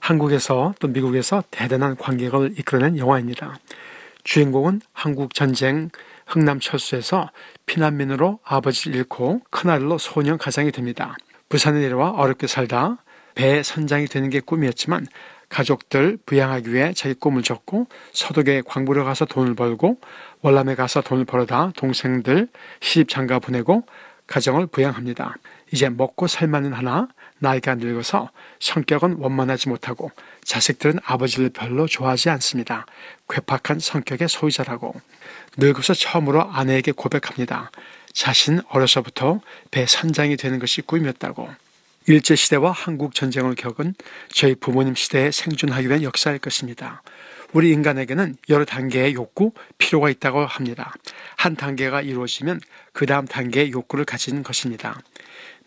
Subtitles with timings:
[0.00, 3.58] 한국에서 또 미국에서 대단한 관객을 이끌어낸 영화입니다.
[4.24, 5.90] 주인공은 한국 전쟁
[6.26, 7.30] 흥남 철수에서
[7.66, 11.16] 피난민으로 아버지를 잃고 큰아들로 소년 가장이 됩니다.
[11.48, 12.98] 부산에 내려와 어렵게 살다
[13.34, 15.06] 배 선장이 되는 게 꿈이었지만
[15.48, 19.98] 가족들 부양하기 위해 자기 꿈을 접고 서독에 광부를 가서 돈을 벌고
[20.42, 22.48] 월남에 가서 돈을 벌어다 동생들
[22.80, 23.84] 시집 장가 보내고
[24.26, 25.36] 가정을 부양합니다.
[25.72, 30.10] 이제 먹고 살만은 하나 나이가 늙어서 성격은 원만하지 못하고
[30.44, 32.86] 자식들은 아버지를 별로 좋아하지 않습니다.
[33.28, 35.00] 괴팍한 성격의 소유자라고
[35.56, 37.70] 늙어서 처음으로 아내에게 고백합니다.
[38.12, 39.40] 자신 어려서부터
[39.70, 41.48] 배 선장이 되는 것이 꿈이었다고.
[42.06, 43.94] 일제시대와 한국 전쟁을 겪은
[44.30, 47.02] 저희 부모님 시대에 생존하기 위한 역사일 것입니다.
[47.52, 50.92] 우리 인간에게는 여러 단계의 욕구, 필요가 있다고 합니다.
[51.36, 52.60] 한 단계가 이루어지면
[52.92, 55.00] 그 다음 단계의 욕구를 가지는 것입니다.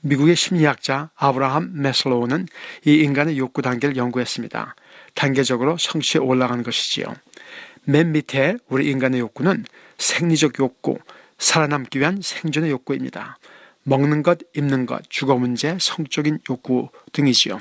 [0.02, 2.48] 미국의 심리학자 아브라함 메슬로우는
[2.86, 4.76] 이 인간의 욕구 단계를 연구했습니다.
[5.14, 7.06] 단계적으로 성취에 올라가는 것이지요.
[7.84, 9.66] 맨 밑에 우리 인간의 욕구는
[9.98, 10.98] 생리적 욕구,
[11.38, 13.38] 살아남기 위한 생존의 욕구입니다.
[13.84, 17.60] 먹는 것, 입는 것, 주거 문제, 성적인 욕구 등이지요.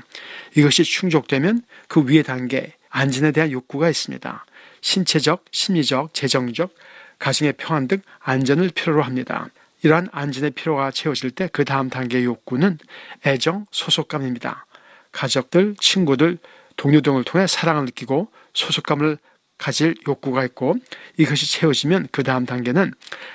[0.54, 4.44] 이것이 충족되면 그 위의 단계, 안전에 대한 욕구가 있습니다.
[4.82, 6.74] 신체적, 심리적, 재정적,
[7.18, 9.48] 가정의 평안 등 안전을 필요로 합니다.
[9.82, 12.78] 이러한 안전의 필요가 채워질 때 그 다음 단계의 욕구는
[13.26, 14.66] 애정, 소속감입니다.
[15.12, 16.38] 가족들, 친구들,
[16.76, 19.18] 동료 등을 통해 사랑을 느끼고 소속감을
[19.58, 20.76] 가질 욕구가 있고
[21.18, 22.92] 이것이 채워지면 그 다음 단계는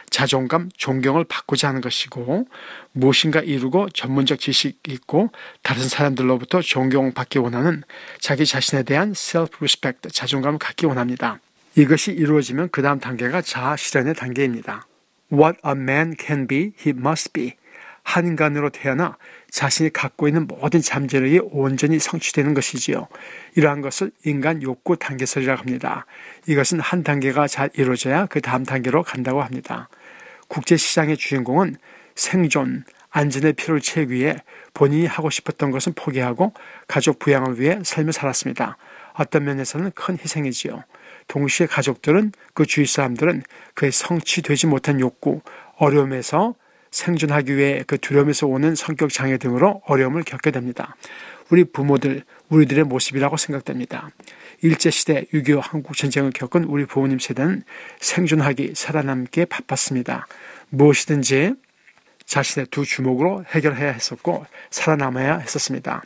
[0.10, 2.48] 자존감, 존경을 받고자 하는 것이고
[2.94, 5.30] 무엇인가 이루고 전문적 지식이 있고
[5.62, 7.84] 다른 사람들로부터 존경받기 원하는
[8.20, 11.40] 자기 자신에 대한 self-respect, 자존감을 갖기 원합니다.
[11.76, 14.88] 이것이 이루어지면 그 다음 단계가 자아 실현의 단계입니다.
[15.36, 17.56] What a man can be, he must be.
[18.04, 19.18] 한 인간으로 태어나
[19.50, 23.08] 자신이 갖고 있는 모든 잠재력이 온전히 성취되는 것이지요.
[23.56, 26.06] 이러한 것을 인간 욕구 단계설이라고 합니다.
[26.48, 29.90] 이것은 한 단계가 잘 이루어져야 그 다음 단계로 간다고 합니다.
[30.48, 31.78] 국제시장의 주인공은
[32.16, 32.86] 생존,
[33.16, 34.36] 안전의 필요를 채우기 위해
[34.74, 36.54] 본인이 하고 싶었던 것은 포기하고
[36.86, 38.78] 가족 부양을 위해 삶을 살았습니다.
[39.14, 40.84] 어떤 면에서는 큰 희생이지요.
[41.30, 43.44] 동시에 가족들은 그 주위 사람들은
[43.74, 45.40] 그의 성취되지 못한 욕구,
[45.78, 46.56] 어려움에서
[46.92, 50.98] 생존하기 위해 그 두려움에서 오는 성격 장애 등으로 어려움을 겪게 됩니다.
[51.50, 54.10] 우리 부모들, 우리들의 모습이라고 생각됩니다.
[54.62, 57.64] 일제시대 6.25 한국전쟁을 겪은 우리 부모님 세대는
[58.02, 60.28] 생존하기, 살아남기에 바빴습니다.
[60.70, 61.54] 무엇이든지
[62.26, 66.04] 자신의 두 주먹으로 해결해야 했었고 살아남아야 했었습니다.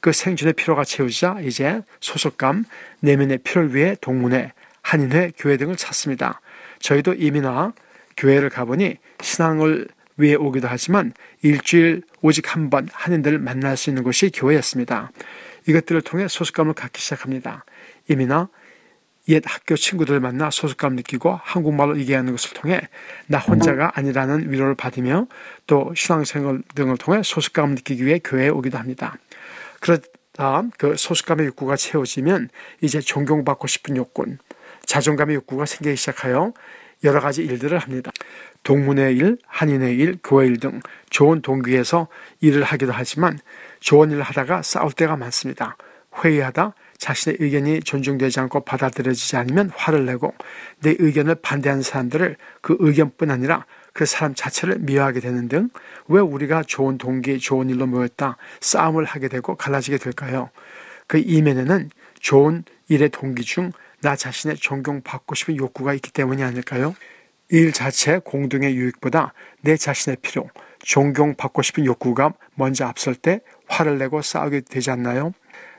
[0.00, 2.64] 그 생존의 필요가 채우자 이제 소속감,
[3.00, 6.40] 내면의 필요를 위해 동문회, 한인회, 교회 등을 찾습니다.
[6.80, 7.72] 저희도 이민아
[8.16, 9.88] 교회를 가보니 신앙을
[10.18, 11.12] 위해 오기도 하지만
[11.42, 15.10] 일주일 오직 한 번 한인들을 만날 수 있는 곳이 교회였습니다.
[15.66, 17.64] 이것들을 통해 소속감을 갖기 시작합니다.
[18.08, 18.48] 이민아
[19.28, 22.80] 옛 학교 친구들을 만나 소속감 느끼고 한국말로 얘기하는 것을 통해
[23.26, 25.26] 나 혼자가 아니라는 위로를 받으며
[25.66, 29.16] 또 신앙생활 등을 통해 소속감 느끼기 위해 교회에 오기도 합니다.
[29.80, 32.48] 그러다 그 소속감의 욕구가 채워지면
[32.80, 34.24] 이제 존경받고 싶은 욕구,
[34.86, 36.52] 자존감의 욕구가 생기기 시작하여
[37.04, 38.10] 여러 가지 일들을 합니다.
[38.62, 40.80] 동문회 일, 한인회 일, 교회 일 등
[41.10, 42.08] 좋은 동기에서
[42.40, 43.38] 일을 하기도 하지만
[43.80, 45.76] 좋은 일을 하다가 싸울 때가 많습니다.
[46.24, 50.34] 회의하다 자신의 의견이 존중되지 않고 받아들여지지 않으면 화를 내고
[50.80, 55.68] 내 의견을 반대하는 사람들을 그 의견뿐 아니라 그 사람 자체를 미워하게 되는 등
[56.08, 60.50] 왜 우리가 좋은 동기, 좋은 일로 모였다 싸움을 하게 되고 갈라지게 될까요?
[61.06, 61.90] 그 이면에는
[62.20, 63.72] 좋은 일의 동기 중
[64.02, 66.94] 나 자신의 존경받고 싶은 욕구가 있기 때문이 아닐까요?
[67.50, 70.48] 일 자체 공동의 유익보다 내 자신의 필요,
[70.80, 75.32] 존경받고 싶은 욕구가 먼저 앞설 때 화를 내고 싸우게 되지 않나요?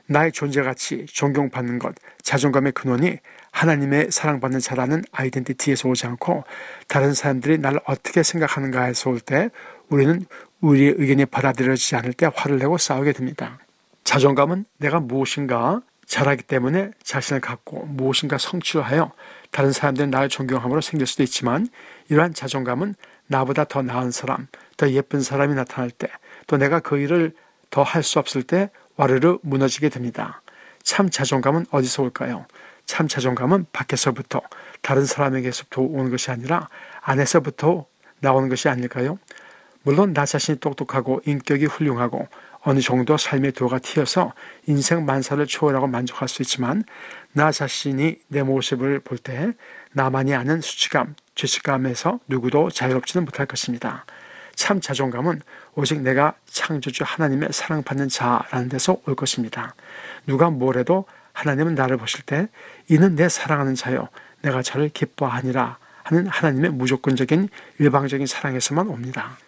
[0.06, 3.18] 나의 존재 가치, 존경받는 것, 자존감의 근원이
[3.52, 6.44] 하나님의 사랑받는 자라는 아이덴티티에서 오지 않고
[6.88, 9.50] 다른 사람들이 나를 어떻게 생각하는가에서 올 때
[9.88, 10.24] 우리는
[10.60, 13.58] 우리의 의견이 받아들여지지 않을 때 화를 내고 싸우게 됩니다.
[14.02, 19.12] 자존감은 내가 무엇인가 잘하기 때문에 자신을 갖고 무엇인가 성취를 하여
[19.50, 21.68] 다른 사람들은 나를 존경함으로 생길 수도 있지만
[22.08, 22.94] 이러한 자존감은
[23.26, 26.08] 나보다 더 나은 사람, 더 예쁜 사람이 나타날 때,
[26.46, 27.32] 또 내가 그 일을
[27.70, 30.42] 더 할 수 없을 때 와르르 무너지게 됩니다.
[30.82, 32.46] 참 자존감은 어디서 올까요?
[32.86, 34.42] 참 자존감은 밖에서부터
[34.82, 36.68] 다른 사람에게서부터 오는 것이 아니라
[37.00, 37.86] 안에서부터
[38.20, 39.18] 나오는 것이 아닐까요?
[39.82, 42.28] 물론 나 자신이 똑똑하고 인격이 훌륭하고
[42.60, 44.32] 어느 정도 삶의 도가 튀어서
[44.66, 46.84] 인생 만사를 초월하고 만족할 수 있지만
[47.32, 49.52] 나 자신이 내 모습을 볼 때
[49.92, 54.06] 나만이 아는 수치감, 죄책감에서 누구도 자유롭지는 못할 것입니다.
[54.54, 55.42] 참 자존감은
[55.74, 59.74] 오직 내가 창조주 하나님의 사랑받는 자라는 데서 올 것입니다.
[60.26, 62.48] 누가 뭐래도 하나님은 나를 보실 때
[62.88, 64.08] 이는 내 사랑하는 자요
[64.42, 67.48] 내가 저를 기뻐하니라 하는 하나님의 무조건적인
[67.78, 69.38] 일방적인 사랑에서만 옵니다.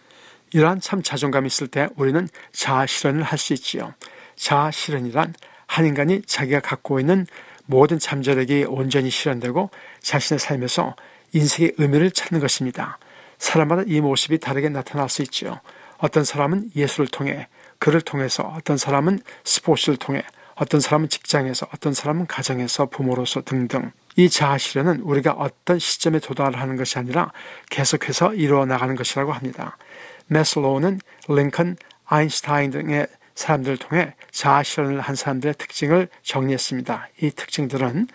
[0.53, 3.95] 이러한 참 자존감이 있을 때 우리는 자아 실현을 할 수 있지요.
[4.37, 5.35] 자아 실현이란
[5.67, 7.27] 한 인간이 자기가 갖고 있는
[7.67, 9.71] 모든 잠재력이 온전히 실현되고
[10.01, 10.95] 자신의 삶에서
[11.33, 12.99] 인생의 의미를 찾는 것입니다.
[13.39, 15.61] 사람마다 이 모습이 다르게 나타날 수 있죠.
[15.99, 17.49] 어떤 사람은 예술을 통해,
[17.79, 20.23] 글을 통해서, 어떤 사람은 스포츠를 통해,
[20.55, 23.93] 어떤 사람은 직장에서, 어떤 사람은 가정에서, 부모로서 등등.
[24.17, 27.33] 이 자아 실현은 우리가 어떤 시점에 도달하는 것이 아니라
[27.71, 29.77] 계속해서 이루어 나가는 것이라고 합니다.
[30.29, 37.09] 메슬로우는 링컨, 아인슈타인 등의 사람들을 통해 자아 실현을 한 사람들의 특징을 정리했습니다.
[37.21, 38.09] 이 특징들은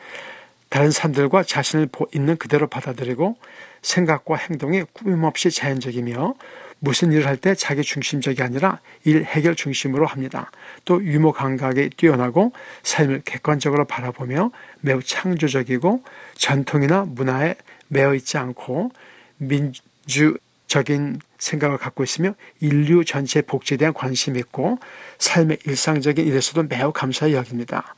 [0.69, 3.37] 다른 사람들과 자신을 있는 그대로 받아들이고
[3.81, 6.35] 생각과 행동이 꾸밈없이 자연적이며
[6.83, 10.51] 무슨 일을 할 때 자기 중심적이 아니라 일 해결 중심으로 합니다.
[10.83, 14.51] 또 유머 감각이 뛰어나고 삶을 객관적으로 바라보며
[14.81, 16.03] 매우 창조적이고
[16.35, 17.55] 전통이나 문화에
[17.87, 18.91] 매여 있지 않고
[19.37, 24.79] 민주적인 생각을 갖고 있으며 인류 전체의 복지에 대한 관심이 있고
[25.19, 27.95] 삶의 일상적인 일에서도 매우 감사히 여깁니다.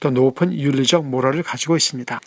[0.00, 2.20] 또 높은 윤리적 모럴을 가지고 있습니다.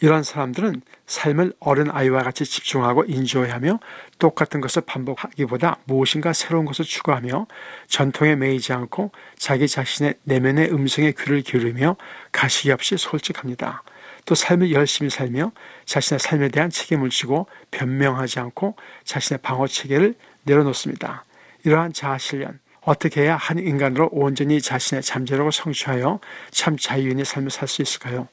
[0.00, 3.78] 이런 사람들은 삶을 어른 아이와 같이 집중하고 인조해하며
[4.18, 7.46] 똑같은 것을 반복하기보다 무엇인가 새로운 것을 추구하며
[7.86, 11.96] 전통에 매이지 않고 자기 자신의 내면의 음성에 귀를 기울이며
[12.32, 13.82] 가식이 없이 솔직합니다.
[14.24, 15.52] 또 삶을 열심히 살며
[15.84, 20.14] 자신의 삶에 대한 책임을 지고 변명하지 않고 자신의 방어 체계를
[20.44, 21.24] 내려놓습니다.
[21.64, 26.20] 이러한 자아 실련, 어떻게 해야 한 인간으로 온전히 자신의 잠재력을 성취하여
[26.50, 28.28] 참 자유인의 삶을 살 수 있을까요?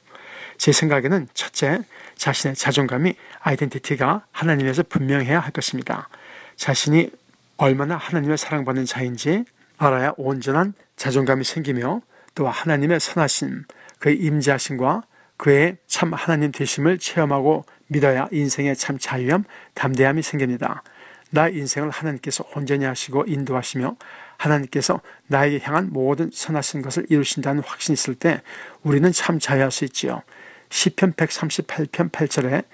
[0.62, 1.80] 제 생각에는 첫째,
[2.14, 6.08] 자신의 자존감이 아이덴티티가 하나님에서 분명해야 할 것입니다.
[6.54, 7.10] 자신이
[7.56, 9.44] 얼마나 하나님의 사랑받는 자인지
[9.76, 12.00] 알아야 온전한 자존감이 생기며
[12.36, 13.64] 또 하나님의 선하심,
[13.98, 15.02] 그의 임자심과
[15.36, 19.42] 그의 참 하나님 되심을 체험하고 믿어야 인생의 참 자유함,
[19.74, 20.84] 담대함이 생깁니다.
[21.30, 23.96] 나 인생을 하나님께서 온전히 하시고 인도하시며
[24.36, 28.42] 하나님께서 나에게 향한 모든 선하신 것을 이루신다는 확신이 있을 때
[28.84, 30.22] 우리는 참 자유할 수 있지요.
[30.72, 32.64] 시편 138편 8절에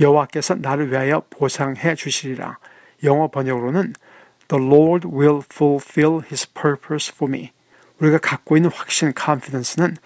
[0.00, 2.58] 여호와께서 나를 위하여 보상해 주시리라.
[3.04, 3.92] 영어 번역으로는
[4.48, 7.50] The Lord will fulfill His purpose for me.
[7.98, 9.96] 우리가 갖고 있는 확신, confidence는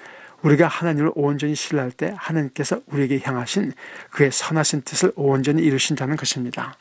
[0.42, 3.72] 우리가 하나님을 온전히 신뢰할 때 하나님께서 우리에게 향하신
[4.10, 6.76] 그의 선하신 뜻을 온전히 이루신다는 것입니다.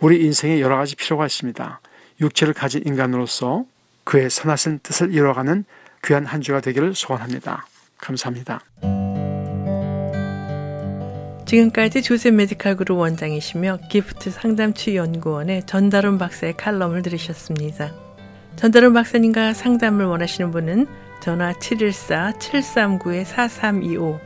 [0.00, 1.80] 우리 인생에 여러 가지 필요가 있습니다.
[2.20, 3.66] 육체를 가진 인간으로서
[4.04, 5.64] 그의 선하신 뜻을 이뤄가는
[6.04, 7.66] 귀한 한 주가 되기를 소원합니다.
[7.98, 8.60] 감사합니다.
[11.54, 17.94] 지금까지 조셉 메디칼 그룹 원장이시며 기프트 상담치유 연구원의 전다론 박사의 칼럼을 들으셨습니다.
[18.56, 20.88] 전다론 박사님과 상담을 원하시는 분은
[21.20, 24.18] 전화 714-739-4325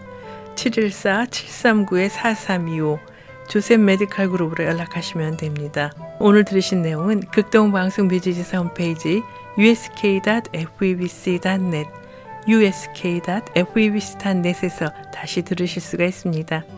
[0.54, 2.98] 714-739-4325
[3.50, 5.92] 조셉 메디칼 그룹으로 연락하시면 됩니다.
[6.18, 9.22] 오늘 들으신 내용은 극동방송 미주지사 홈페이지
[9.58, 11.90] usk.febc.net
[12.48, 16.77] usk.febc.net에서 다시 들으실 수가 있습니다.